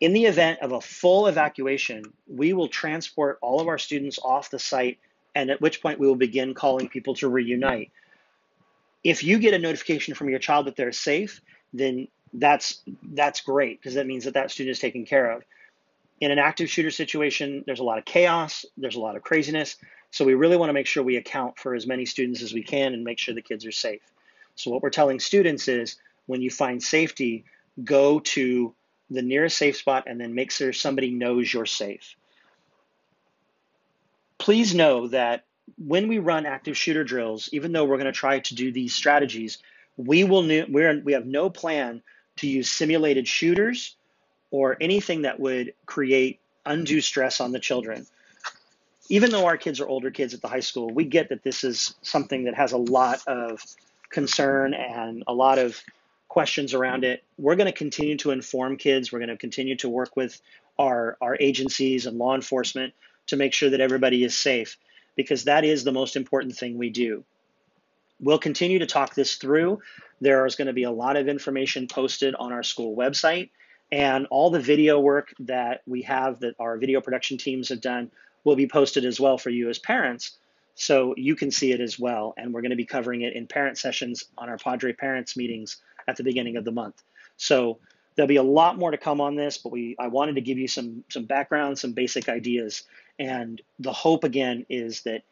In 0.00 0.12
the 0.12 0.26
event 0.26 0.60
of 0.60 0.72
a 0.72 0.80
full 0.80 1.26
evacuation, 1.26 2.04
we 2.26 2.52
will 2.52 2.68
transport 2.68 3.38
all 3.40 3.60
of 3.60 3.68
our 3.68 3.78
students 3.78 4.18
off 4.22 4.50
the 4.50 4.58
site, 4.58 4.98
and 5.34 5.50
at 5.50 5.60
which 5.60 5.80
point 5.80 5.98
we 5.98 6.06
will 6.06 6.16
begin 6.16 6.52
calling 6.52 6.88
people 6.88 7.14
to 7.16 7.28
reunite. 7.28 7.90
If 9.02 9.24
you 9.24 9.38
get 9.38 9.54
a 9.54 9.58
notification 9.58 10.14
from 10.14 10.28
your 10.28 10.38
child 10.38 10.66
that 10.66 10.76
they're 10.76 10.92
safe, 10.92 11.40
then 11.72 12.08
that's 12.32 12.82
that's 13.02 13.40
great 13.40 13.80
because 13.80 13.94
that 13.94 14.06
means 14.06 14.24
that 14.24 14.34
that 14.34 14.50
student 14.50 14.72
is 14.72 14.80
taken 14.80 15.06
care 15.06 15.30
of. 15.30 15.42
In 16.20 16.30
an 16.30 16.38
active 16.38 16.68
shooter 16.68 16.90
situation, 16.90 17.62
there's 17.66 17.80
a 17.80 17.84
lot 17.84 17.98
of 17.98 18.04
chaos, 18.04 18.66
there's 18.76 18.96
a 18.96 19.00
lot 19.00 19.16
of 19.16 19.22
craziness, 19.22 19.76
so 20.10 20.24
we 20.24 20.34
really 20.34 20.56
want 20.56 20.68
to 20.68 20.74
make 20.74 20.86
sure 20.86 21.02
we 21.02 21.16
account 21.16 21.58
for 21.58 21.74
as 21.74 21.86
many 21.86 22.04
students 22.04 22.42
as 22.42 22.52
we 22.52 22.62
can 22.62 22.94
and 22.94 23.04
make 23.04 23.18
sure 23.18 23.34
the 23.34 23.42
kids 23.42 23.64
are 23.64 23.72
safe. 23.72 24.02
So 24.54 24.70
what 24.70 24.82
we're 24.82 24.90
telling 24.90 25.20
students 25.20 25.68
is 25.68 25.96
when 26.26 26.42
you 26.42 26.50
find 26.50 26.82
safety, 26.82 27.44
go 27.84 28.20
to 28.20 28.74
the 29.10 29.22
nearest 29.22 29.56
safe 29.56 29.76
spot 29.76 30.04
and 30.06 30.20
then 30.20 30.34
make 30.34 30.50
sure 30.50 30.72
somebody 30.72 31.10
knows 31.10 31.52
you're 31.52 31.66
safe. 31.66 32.16
Please 34.38 34.74
know 34.74 35.08
that 35.08 35.44
when 35.78 36.08
we 36.08 36.18
run 36.18 36.46
active 36.46 36.76
shooter 36.76 37.04
drills, 37.04 37.48
even 37.52 37.72
though 37.72 37.84
we're 37.84 37.96
going 37.96 38.06
to 38.06 38.12
try 38.12 38.38
to 38.40 38.54
do 38.54 38.70
these 38.70 38.94
strategies, 38.94 39.58
we 39.96 40.24
will 40.24 40.46
we're, 40.68 41.00
we 41.00 41.12
have 41.12 41.26
no 41.26 41.50
plan 41.50 42.02
to 42.36 42.46
use 42.46 42.70
simulated 42.70 43.26
shooters 43.26 43.96
or 44.50 44.76
anything 44.80 45.22
that 45.22 45.40
would 45.40 45.74
create 45.86 46.40
undue 46.64 47.00
stress 47.00 47.40
on 47.40 47.52
the 47.52 47.58
children. 47.58 48.06
Even 49.08 49.30
though 49.30 49.46
our 49.46 49.56
kids 49.56 49.80
are 49.80 49.88
older 49.88 50.10
kids 50.10 50.34
at 50.34 50.42
the 50.42 50.48
high 50.48 50.60
school, 50.60 50.90
we 50.90 51.04
get 51.04 51.28
that 51.28 51.42
this 51.42 51.64
is 51.64 51.94
something 52.02 52.44
that 52.44 52.54
has 52.54 52.72
a 52.72 52.76
lot 52.76 53.20
of 53.26 53.62
concern 54.10 54.74
and 54.74 55.22
a 55.26 55.32
lot 55.32 55.58
of 55.58 55.80
questions 56.36 56.74
around 56.74 57.02
it. 57.02 57.24
We're 57.38 57.56
going 57.56 57.72
to 57.72 57.72
continue 57.72 58.18
to 58.18 58.30
inform 58.30 58.76
kids. 58.76 59.10
We're 59.10 59.20
going 59.20 59.30
to 59.30 59.38
continue 59.38 59.74
to 59.76 59.88
work 59.88 60.16
with 60.16 60.38
our, 60.78 61.16
our 61.22 61.34
agencies 61.40 62.04
and 62.04 62.18
law 62.18 62.34
enforcement 62.34 62.92
to 63.28 63.38
make 63.38 63.54
sure 63.54 63.70
that 63.70 63.80
everybody 63.80 64.22
is 64.22 64.36
safe 64.36 64.76
because 65.16 65.44
that 65.44 65.64
is 65.64 65.82
the 65.82 65.92
most 65.92 66.14
important 66.14 66.54
thing 66.54 66.76
we 66.76 66.90
do. 66.90 67.24
We'll 68.20 68.38
continue 68.38 68.80
to 68.80 68.84
talk 68.84 69.14
this 69.14 69.36
through. 69.36 69.80
There 70.20 70.44
is 70.44 70.56
going 70.56 70.66
to 70.66 70.74
be 70.74 70.82
a 70.82 70.90
lot 70.90 71.16
of 71.16 71.26
information 71.26 71.88
posted 71.88 72.34
on 72.34 72.52
our 72.52 72.62
school 72.62 72.94
website, 72.94 73.48
and 73.90 74.26
all 74.30 74.50
the 74.50 74.60
video 74.60 75.00
work 75.00 75.32
that 75.38 75.80
we 75.86 76.02
have 76.02 76.40
that 76.40 76.54
our 76.58 76.76
video 76.76 77.00
production 77.00 77.38
teams 77.38 77.70
have 77.70 77.80
done 77.80 78.10
will 78.44 78.56
be 78.56 78.68
posted 78.68 79.06
as 79.06 79.18
well 79.18 79.38
for 79.38 79.48
you 79.48 79.70
as 79.70 79.78
parents 79.78 80.36
so 80.76 81.14
you 81.16 81.34
can 81.34 81.50
see 81.50 81.72
it 81.72 81.80
as 81.80 81.98
well. 81.98 82.34
And 82.36 82.52
we're 82.52 82.60
going 82.60 82.70
to 82.70 82.76
be 82.76 82.84
covering 82.84 83.22
it 83.22 83.34
in 83.34 83.46
parent 83.46 83.78
sessions 83.78 84.26
on 84.36 84.48
our 84.48 84.58
Padre 84.58 84.92
Parents 84.92 85.36
meetings 85.36 85.78
at 86.06 86.16
the 86.16 86.22
beginning 86.22 86.56
of 86.56 86.64
the 86.64 86.70
month. 86.70 87.02
So 87.38 87.78
there'll 88.14 88.28
be 88.28 88.36
a 88.36 88.42
lot 88.42 88.78
more 88.78 88.90
to 88.90 88.98
come 88.98 89.20
on 89.20 89.36
this, 89.36 89.58
but 89.58 89.72
we 89.72 89.96
I 89.98 90.08
wanted 90.08 90.36
to 90.36 90.42
give 90.42 90.58
you 90.58 90.68
some 90.68 91.02
some 91.08 91.24
background, 91.24 91.78
some 91.78 91.92
basic 91.92 92.28
ideas, 92.28 92.84
and 93.18 93.60
the 93.78 93.92
hope 93.92 94.22
again 94.22 94.66
is 94.68 95.02
that 95.02 95.22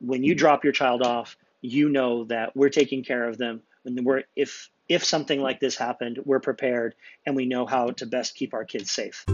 when 0.00 0.24
you 0.24 0.34
drop 0.34 0.64
your 0.64 0.72
child 0.72 1.02
off, 1.02 1.36
you 1.60 1.88
know 1.88 2.24
that 2.24 2.56
we're 2.56 2.68
taking 2.68 3.04
care 3.04 3.28
of 3.28 3.38
them. 3.38 3.62
And 3.84 4.04
we're 4.04 4.24
if 4.34 4.70
if 4.88 5.04
something 5.04 5.40
like 5.40 5.60
this 5.60 5.76
happened, 5.76 6.18
we're 6.24 6.40
prepared 6.40 6.96
and 7.24 7.36
we 7.36 7.46
know 7.46 7.64
how 7.64 7.90
to 7.92 8.06
best 8.06 8.34
keep 8.34 8.54
our 8.54 8.64
kids 8.64 8.90
safe. 8.90 9.24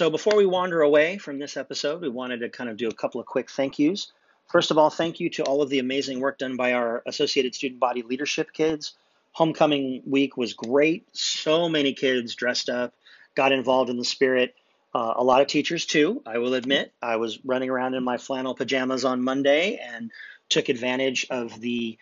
So 0.00 0.08
before 0.08 0.34
we 0.34 0.46
wander 0.46 0.80
away 0.80 1.18
from 1.18 1.38
this 1.38 1.58
episode, 1.58 2.00
we 2.00 2.08
wanted 2.08 2.40
to 2.40 2.48
kind 2.48 2.70
of 2.70 2.78
do 2.78 2.88
a 2.88 2.94
couple 2.94 3.20
of 3.20 3.26
quick 3.26 3.50
thank 3.50 3.78
yous. 3.78 4.10
First 4.46 4.70
of 4.70 4.78
all, 4.78 4.88
thank 4.88 5.20
you 5.20 5.28
to 5.28 5.42
all 5.42 5.60
of 5.60 5.68
the 5.68 5.78
amazing 5.78 6.20
work 6.20 6.38
done 6.38 6.56
by 6.56 6.72
our 6.72 7.02
Associated 7.04 7.54
Student 7.54 7.80
Body 7.80 8.00
Leadership 8.00 8.50
kids. 8.54 8.94
Homecoming 9.32 10.02
week 10.06 10.38
was 10.38 10.54
great. 10.54 11.06
So 11.12 11.68
many 11.68 11.92
kids 11.92 12.34
dressed 12.34 12.70
up, 12.70 12.94
got 13.34 13.52
involved 13.52 13.90
in 13.90 13.98
the 13.98 14.04
spirit. 14.06 14.54
Uh, 14.94 15.12
a 15.16 15.22
lot 15.22 15.42
of 15.42 15.48
teachers, 15.48 15.84
too, 15.84 16.22
I 16.24 16.38
will 16.38 16.54
admit. 16.54 16.94
I 17.02 17.16
was 17.16 17.38
running 17.44 17.68
around 17.68 17.92
in 17.92 18.02
my 18.02 18.16
flannel 18.16 18.54
pajamas 18.54 19.04
on 19.04 19.22
Monday 19.22 19.76
and 19.86 20.10
took 20.48 20.70
advantage 20.70 21.26
of 21.28 21.60
the 21.60 21.98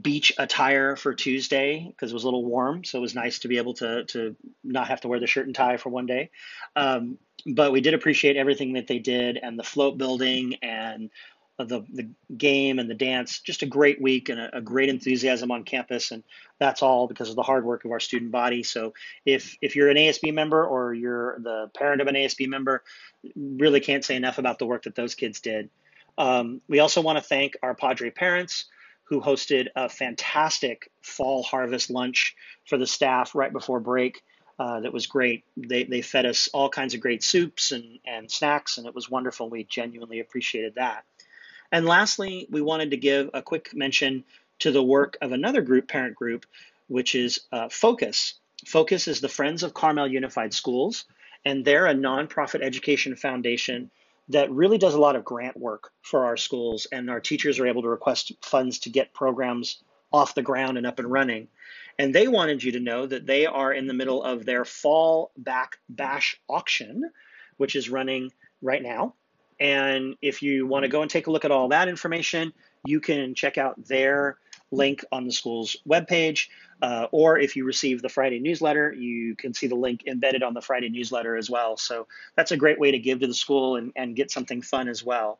beach 0.00 0.32
attire 0.38 0.96
for 0.96 1.14
Tuesday 1.14 1.86
because 1.88 2.10
it 2.10 2.14
was 2.14 2.24
a 2.24 2.26
little 2.26 2.44
warm. 2.44 2.84
So 2.84 2.98
it 2.98 3.02
was 3.02 3.14
nice 3.14 3.40
to 3.40 3.48
be 3.48 3.58
able 3.58 3.74
to, 3.74 4.04
to 4.04 4.36
not 4.64 4.88
have 4.88 5.00
to 5.02 5.08
wear 5.08 5.20
the 5.20 5.26
shirt 5.26 5.46
and 5.46 5.54
tie 5.54 5.76
for 5.76 5.90
one 5.90 6.06
day. 6.06 6.30
Um, 6.74 7.18
but 7.46 7.72
we 7.72 7.80
did 7.80 7.94
appreciate 7.94 8.36
everything 8.36 8.72
that 8.74 8.86
they 8.86 8.98
did 8.98 9.36
and 9.36 9.58
the 9.58 9.62
float 9.62 9.96
building 9.98 10.56
and 10.62 11.10
the, 11.58 11.84
the 11.92 12.10
game 12.36 12.78
and 12.78 12.90
the 12.90 12.94
dance. 12.94 13.40
Just 13.40 13.62
a 13.62 13.66
great 13.66 14.00
week 14.02 14.28
and 14.28 14.40
a, 14.40 14.58
a, 14.58 14.60
great 14.60 14.88
enthusiasm 14.88 15.50
on 15.50 15.64
campus. 15.64 16.10
And 16.10 16.22
that's 16.58 16.82
all 16.82 17.06
because 17.06 17.30
of 17.30 17.36
the 17.36 17.42
hard 17.42 17.64
work 17.64 17.84
of 17.84 17.92
our 17.92 18.00
student 18.00 18.30
body. 18.30 18.62
So 18.62 18.92
if, 19.24 19.56
if 19.62 19.76
you're 19.76 19.88
an 19.88 19.96
ASB 19.96 20.34
member 20.34 20.66
or 20.66 20.92
you're 20.92 21.38
the 21.38 21.70
parent 21.74 22.02
of 22.02 22.08
an 22.08 22.14
ASB 22.14 22.48
member, 22.48 22.82
really 23.34 23.80
can't 23.80 24.04
say 24.04 24.16
enough 24.16 24.38
about 24.38 24.58
the 24.58 24.66
work 24.66 24.82
that 24.82 24.96
those 24.96 25.14
kids 25.14 25.40
did. 25.40 25.70
Um, 26.18 26.60
we 26.68 26.80
also 26.80 27.00
want 27.00 27.18
to 27.18 27.24
thank 27.24 27.56
our 27.62 27.74
Padre 27.74 28.10
parents 28.10 28.66
who 29.06 29.20
hosted 29.20 29.68
a 29.74 29.88
fantastic 29.88 30.90
fall 31.00 31.42
harvest 31.42 31.90
lunch 31.90 32.36
for 32.64 32.76
the 32.76 32.86
staff 32.86 33.34
right 33.34 33.52
before 33.52 33.80
break. 33.80 34.22
Uh, 34.58 34.80
that 34.80 34.92
was 34.92 35.06
great. 35.06 35.44
They, 35.56 35.84
they 35.84 36.00
fed 36.02 36.26
us 36.26 36.48
all 36.52 36.68
kinds 36.68 36.94
of 36.94 37.00
great 37.00 37.22
soups 37.22 37.72
and, 37.72 37.98
and 38.06 38.30
snacks, 38.30 38.78
and 38.78 38.86
it 38.86 38.94
was 38.94 39.10
wonderful. 39.10 39.50
We 39.50 39.64
genuinely 39.64 40.20
appreciated 40.20 40.76
that. 40.76 41.04
And 41.70 41.84
lastly, 41.86 42.46
we 42.50 42.62
wanted 42.62 42.90
to 42.92 42.96
give 42.96 43.30
a 43.34 43.42
quick 43.42 43.74
mention 43.74 44.24
to 44.60 44.70
the 44.70 44.82
work 44.82 45.18
of 45.20 45.32
another 45.32 45.60
group, 45.60 45.88
parent 45.88 46.14
group, 46.14 46.46
which 46.88 47.14
is 47.14 47.40
uh, 47.52 47.68
Focus. 47.68 48.34
Focus 48.64 49.08
is 49.08 49.20
the 49.20 49.28
Friends 49.28 49.62
of 49.62 49.74
Carmel 49.74 50.08
Unified 50.08 50.54
Schools, 50.54 51.04
and 51.44 51.64
they're 51.64 51.86
a 51.86 51.94
nonprofit 51.94 52.62
education 52.62 53.14
foundation 53.14 53.90
that 54.28 54.50
really 54.50 54.78
does 54.78 54.94
a 54.94 55.00
lot 55.00 55.16
of 55.16 55.24
grant 55.24 55.56
work 55.56 55.92
for 56.02 56.24
our 56.24 56.36
schools, 56.36 56.86
and 56.90 57.08
our 57.08 57.20
teachers 57.20 57.58
are 57.58 57.66
able 57.66 57.82
to 57.82 57.88
request 57.88 58.32
funds 58.42 58.80
to 58.80 58.90
get 58.90 59.14
programs 59.14 59.82
off 60.12 60.34
the 60.34 60.42
ground 60.42 60.78
and 60.78 60.86
up 60.86 60.98
and 60.98 61.10
running. 61.10 61.48
And 61.98 62.14
they 62.14 62.28
wanted 62.28 62.62
you 62.62 62.72
to 62.72 62.80
know 62.80 63.06
that 63.06 63.26
they 63.26 63.46
are 63.46 63.72
in 63.72 63.86
the 63.86 63.94
middle 63.94 64.22
of 64.22 64.44
their 64.44 64.64
fall 64.64 65.30
back 65.36 65.78
bash 65.88 66.40
auction, 66.48 67.10
which 67.56 67.76
is 67.76 67.88
running 67.88 68.32
right 68.60 68.82
now. 68.82 69.14
And 69.58 70.16
if 70.20 70.42
you 70.42 70.66
want 70.66 70.82
to 70.82 70.88
go 70.88 71.02
and 71.02 71.10
take 71.10 71.26
a 71.26 71.30
look 71.30 71.44
at 71.44 71.50
all 71.50 71.68
that 71.68 71.88
information, 71.88 72.52
you 72.84 73.00
can 73.00 73.34
check 73.34 73.56
out 73.56 73.82
their 73.86 74.38
link 74.70 75.04
on 75.12 75.24
the 75.24 75.32
school's 75.32 75.76
webpage. 75.88 76.48
Uh, 76.82 77.06
or 77.10 77.38
if 77.38 77.56
you 77.56 77.64
receive 77.64 78.02
the 78.02 78.08
Friday 78.08 78.38
newsletter, 78.38 78.92
you 78.92 79.34
can 79.36 79.54
see 79.54 79.66
the 79.66 79.74
link 79.74 80.02
embedded 80.06 80.42
on 80.42 80.52
the 80.52 80.60
Friday 80.60 80.88
newsletter 80.88 81.36
as 81.36 81.48
well. 81.48 81.76
So 81.76 82.06
that's 82.36 82.52
a 82.52 82.56
great 82.56 82.78
way 82.78 82.90
to 82.90 82.98
give 82.98 83.20
to 83.20 83.26
the 83.26 83.34
school 83.34 83.76
and, 83.76 83.92
and 83.96 84.14
get 84.14 84.30
something 84.30 84.60
fun 84.60 84.88
as 84.88 85.02
well. 85.02 85.38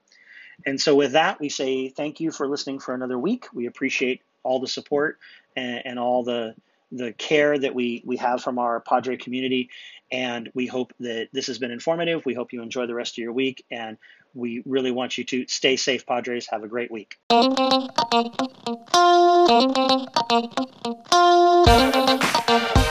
And 0.65 0.81
so, 0.81 0.95
with 0.95 1.13
that, 1.13 1.39
we 1.39 1.51
say 1.51 1.91
thank 1.91 2.19
you 2.19 2.31
for 2.31 2.49
listening 2.49 2.79
for 2.79 2.95
another 2.95 3.19
week. 3.19 3.47
We 3.53 3.67
appreciate 3.67 4.23
all 4.43 4.59
the 4.59 4.69
support 4.69 5.19
and, 5.55 5.83
and 5.85 5.99
all 5.99 6.23
the 6.23 6.55
the 6.93 7.13
care 7.13 7.59
that 7.59 7.75
we 7.75 8.03
we 8.05 8.17
have 8.17 8.43
from 8.43 8.59
our 8.59 8.81
Padre 8.81 9.17
community. 9.17 9.71
And 10.13 10.51
we 10.55 10.67
hope 10.67 10.93
that 11.01 11.29
this 11.33 11.49
has 11.49 11.59
been 11.59 11.73
informative. 11.73 12.25
We 12.25 12.35
hope 12.35 12.53
you 12.53 12.63
enjoy 12.63 12.87
the 12.87 12.95
rest 12.95 13.15
of 13.15 13.19
your 13.19 13.33
week. 13.33 13.65
And 13.71 13.99
we 14.35 14.63
really 14.65 14.93
want 14.93 15.19
you 15.19 15.25
to 15.25 15.47
stay 15.49 15.77
safe, 15.77 16.07
Padres. 16.07 16.47
Have 16.51 16.63
a 16.63 16.69
great 16.69 16.91
week. 16.91 17.19